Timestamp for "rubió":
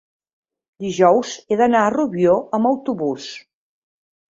1.97-2.39